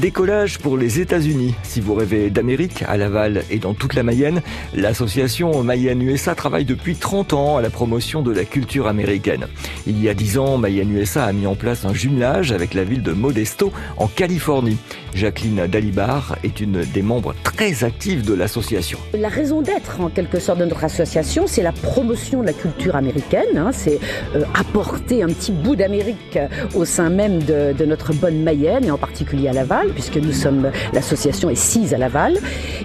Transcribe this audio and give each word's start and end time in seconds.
Décollage 0.00 0.58
pour 0.58 0.76
les 0.76 1.00
États-Unis. 1.00 1.54
Si 1.62 1.80
vous 1.80 1.94
rêvez 1.94 2.28
d'Amérique, 2.28 2.84
à 2.86 2.98
Laval 2.98 3.44
et 3.50 3.58
dans 3.58 3.72
toute 3.72 3.94
la 3.94 4.02
Mayenne, 4.02 4.42
l'association 4.74 5.62
Mayenne 5.62 6.02
USA 6.02 6.34
travaille 6.34 6.66
depuis 6.66 6.96
30 6.96 7.32
ans 7.32 7.56
à 7.56 7.62
la 7.62 7.70
promotion 7.70 8.20
de 8.20 8.30
la 8.30 8.44
culture 8.44 8.88
américaine. 8.88 9.46
Il 9.86 10.02
y 10.02 10.10
a 10.10 10.14
10 10.14 10.38
ans, 10.38 10.58
Mayenne 10.58 10.94
USA 10.94 11.24
a 11.24 11.32
mis 11.32 11.46
en 11.46 11.54
place 11.54 11.86
un 11.86 11.94
jumelage 11.94 12.52
avec 12.52 12.74
la 12.74 12.84
ville 12.84 13.02
de 13.02 13.12
Modesto 13.12 13.72
en 13.96 14.06
Californie. 14.06 14.76
Jacqueline 15.16 15.66
Dalibar 15.66 16.36
est 16.44 16.60
une 16.60 16.82
des 16.82 17.00
membres 17.00 17.34
très 17.42 17.84
actives 17.84 18.22
de 18.22 18.34
l'association. 18.34 18.98
La 19.14 19.30
raison 19.30 19.62
d'être 19.62 20.02
en 20.02 20.10
quelque 20.10 20.38
sorte 20.38 20.58
de 20.58 20.66
notre 20.66 20.84
association, 20.84 21.46
c'est 21.46 21.62
la 21.62 21.72
promotion 21.72 22.42
de 22.42 22.46
la 22.46 22.52
culture 22.52 22.96
américaine, 22.96 23.56
hein. 23.56 23.70
c'est 23.72 23.98
euh, 24.34 24.42
apporter 24.54 25.22
un 25.22 25.28
petit 25.28 25.52
bout 25.52 25.74
d'Amérique 25.74 26.38
au 26.74 26.84
sein 26.84 27.08
même 27.08 27.42
de, 27.42 27.84
notre 27.86 28.12
bonne 28.12 28.42
Mayenne 28.42 28.84
et 28.84 28.90
en 28.90 28.98
particulier 28.98 29.48
à 29.48 29.54
Laval 29.54 29.88
puisque 29.94 30.16
nous 30.16 30.32
sommes, 30.32 30.70
l'association 30.92 31.48
est 31.48 31.54
sise 31.54 31.94
à 31.94 31.98
Laval. 31.98 32.38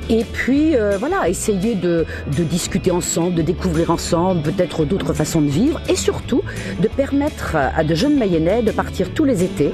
Et 0.10 0.24
puis, 0.24 0.78
euh, 0.78 0.98
voilà, 0.98 1.28
essayer 1.28 1.76
de, 1.76 2.06
discuter 2.28 2.92
ensemble, 2.92 3.36
de 3.36 3.42
découvrir 3.42 3.92
ensemble 3.92 4.42
peut-être 4.42 4.86
d'autres 4.86 5.14
façons 5.14 5.42
de 5.42 5.50
vivre 5.50 5.82
et 5.90 5.98
surtout 5.98 6.44
de 6.82 6.88
permettre 6.88 7.58
à 7.58 7.84
de 7.84 7.94
jeunes 7.94 8.18
Mayennais 8.18 8.62
de 8.62 8.72
partir 8.72 9.14
tous 9.14 9.26
les 9.26 9.44
étés 9.44 9.72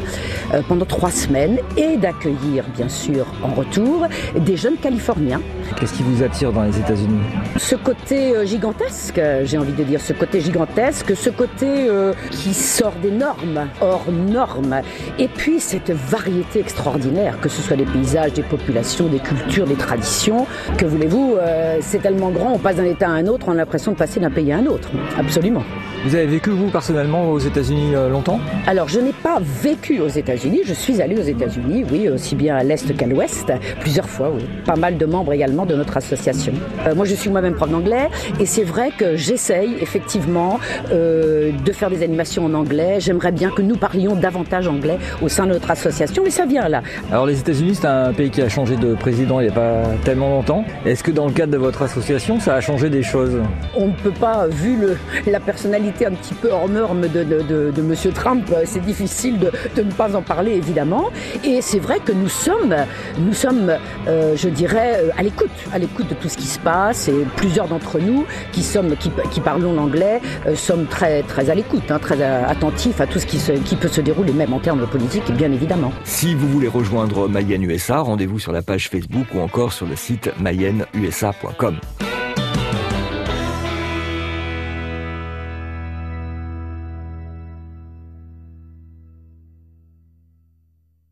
euh, 0.54 0.62
pendant 0.68 0.86
trois 0.86 1.12
semaines 1.12 1.60
et 1.76 1.98
d'accueillir, 1.98 2.47
bien 2.76 2.90
sûr, 2.90 3.26
en 3.44 3.54
retour, 3.54 4.08
des 4.36 4.58
jeunes 4.58 4.78
Californiens. 4.78 5.42
Qu'est-ce 5.80 5.94
qui 5.94 6.04
vous 6.04 6.24
attire 6.24 6.52
dans 6.52 6.64
les 6.64 6.78
États-Unis? 6.78 7.20
Ce 7.58 7.76
côté 7.76 8.36
euh, 8.36 8.46
gigantesque, 8.46 9.20
j'ai 9.44 9.58
envie 9.58 9.74
de 9.74 9.84
dire, 9.84 10.02
ce 10.02 10.14
côté 10.14 10.42
gigantesque, 10.42 11.16
ce 11.16 11.30
côté 11.30 11.68
euh, 11.90 12.14
qui 12.32 12.54
sort 12.54 12.94
des 13.02 13.12
normes, 13.12 13.68
hors 13.82 14.06
normes, 14.12 14.82
et 15.20 15.28
puis 15.28 15.60
cette 15.60 15.92
variété 15.92 16.60
extraordinaire 16.60 17.40
que 17.42 17.50
ce 17.50 17.62
soit 17.62 17.76
des 17.76 17.86
paysages, 17.86 18.34
des 18.34 18.44
populations, 18.44 19.08
des 19.08 19.20
cultures, 19.20 19.66
des 19.66 19.76
traditions. 19.76 20.46
Que 20.78 20.86
voulez-vous, 20.86 21.36
euh, 21.40 21.78
c'est 21.82 22.02
tellement 22.02 22.30
grand, 22.30 22.54
on 22.54 22.60
passe 22.60 22.78
d'un 22.78 22.86
état 22.86 23.08
à 23.08 23.12
un 23.12 23.28
autre, 23.28 23.48
on 23.50 23.52
a 23.52 23.56
l'impression 23.56 23.92
de 23.92 23.98
passer 23.98 24.20
d'un 24.20 24.32
pays 24.32 24.52
à 24.52 24.58
un 24.58 24.66
autre. 24.66 24.90
Absolument. 25.18 25.64
Vous 26.06 26.16
avez 26.16 26.28
vécu, 26.28 26.52
vous, 26.52 26.70
personnellement, 26.70 27.32
aux 27.32 27.40
États-Unis 27.40 27.96
euh, 27.96 28.10
longtemps? 28.10 28.40
Alors, 28.68 28.88
je 28.88 29.00
n'ai 29.00 29.14
pas 29.14 29.40
vécu 29.42 30.00
aux 30.00 30.08
États-Unis. 30.08 30.62
Je 30.64 30.74
suis 30.74 31.02
allée 31.02 31.18
aux 31.18 31.24
États-Unis, 31.24 31.86
oui, 31.92 32.08
aussi 32.08 32.36
bien 32.38 32.56
à 32.56 32.64
l'Est 32.64 32.96
qu'à 32.96 33.08
l'Ouest, 33.08 33.52
plusieurs 33.82 34.08
fois, 34.08 34.32
oui. 34.34 34.44
Pas 34.66 34.76
mal 34.76 34.98
de 34.98 35.06
membres 35.06 35.34
également 35.34 35.66
de 35.66 35.76
notre 35.76 35.98
association. 35.98 36.54
Euh, 36.86 36.96
moi, 36.96 37.06
je 37.06 37.16
suis 37.16 37.30
moi-même 37.30 37.56
prof 37.56 37.70
d'anglais 37.70 38.10
et 38.40 38.46
c'est 38.46 38.64
vrai 38.64 38.92
que 38.98 39.16
j'essaye, 39.16 39.76
effectivement, 39.82 40.60
euh, 40.92 41.52
de 41.66 41.72
faire 41.72 41.90
des 41.90 42.04
animations 42.04 42.46
en 42.46 42.54
anglais. 42.54 43.00
J'aimerais 43.00 43.32
bien 43.32 43.50
que 43.50 43.62
nous 43.62 43.76
parlions 43.76 44.16
davantage 44.16 44.68
anglais 44.68 44.98
au 45.22 45.30
sein 45.30 45.46
de 45.46 45.54
notre 45.54 45.72
association, 45.72 46.24
mais 46.24 46.30
ça 46.30 46.46
vient 46.46 46.70
là. 46.70 46.82
Alors, 47.12 47.26
les 47.26 47.40
États-Unis, 47.40 47.76
c'est 47.76 47.88
un 47.88 48.14
pays 48.14 48.30
qui 48.30 48.42
a 48.42 48.50
changé 48.50 48.76
de 48.76 48.94
président 48.96 49.40
il 49.40 49.44
n'y 49.44 49.52
a 49.52 49.56
pas 49.56 49.84
tellement 50.06 50.30
longtemps. 50.30 50.64
Est-ce 50.86 51.04
que 51.04 51.12
dans 51.12 51.26
le 51.26 51.34
cadre 51.34 51.52
de 51.52 51.58
votre 51.58 51.82
association, 51.82 52.40
ça 52.40 52.56
a 52.56 52.62
changé 52.62 52.90
des 52.90 53.04
choses? 53.04 53.38
On 53.76 53.88
ne 53.88 53.94
peut 54.04 54.12
pas, 54.12 54.48
vu 54.48 54.78
le, 54.78 54.98
la 55.30 55.40
personnalité 55.40 56.06
un 56.06 56.12
petit 56.12 56.34
peu 56.34 56.52
hors 56.52 56.70
norme 56.70 57.02
de, 57.02 57.24
de, 57.24 57.42
de, 57.42 57.72
de 57.72 57.82
Monsieur 57.82 58.12
Trump, 58.12 58.44
c'est 58.66 58.86
difficile 58.86 59.40
de, 59.40 59.52
de, 59.76 59.84
ne 59.84 59.92
pas 59.92 60.16
en 60.16 60.22
parler 60.22 60.52
évidemment. 60.54 61.10
Et 61.44 61.62
c'est 61.62 61.80
vrai 61.80 62.00
que 62.04 62.12
nous 62.12 62.27
sommes, 62.30 62.76
nous 63.20 63.34
sommes, 63.34 63.74
euh, 64.08 64.36
je 64.36 64.50
dirais, 64.50 64.98
euh, 64.98 65.10
à 65.18 65.24
l'écoute, 65.24 65.50
à 65.74 65.80
l'écoute 65.80 66.10
de 66.10 66.14
tout 66.14 66.30
ce 66.30 66.38
qui 66.38 66.48
se 66.48 66.60
passe. 66.60 67.08
Et 67.08 67.26
plusieurs 67.36 67.68
d'entre 67.68 68.00
nous 68.00 68.26
qui 68.52 68.64
sommes, 68.64 68.96
qui, 68.98 69.42
parlons 69.42 69.74
l'anglais, 69.74 70.22
euh, 70.46 70.56
sommes 70.56 70.86
très, 70.86 71.24
très 71.24 71.50
à 71.50 71.56
l'écoute, 71.56 71.90
hein, 71.90 72.00
très 72.00 72.22
attentifs 72.22 73.02
à 73.02 73.08
tout 73.08 73.20
ce 73.20 73.26
qui, 73.26 73.76
peut 73.76 73.88
se 73.88 74.02
dérouler, 74.02 74.34
même 74.34 74.54
en 74.54 74.60
termes 74.60 74.88
politiques, 74.88 75.32
bien 75.32 75.52
évidemment. 75.52 75.92
Si 76.04 76.34
vous 76.34 76.48
voulez 76.50 76.68
rejoindre 76.68 77.28
Mayenne 77.28 77.64
USA, 77.64 78.00
rendez-vous 78.00 78.40
sur 78.40 78.52
la 78.52 78.62
page 78.62 78.90
Facebook 78.90 79.28
ou 79.34 79.40
encore 79.40 79.74
sur 79.74 79.86
le 79.86 79.96
site 79.96 80.32
mayennesUSA.com. 80.40 81.80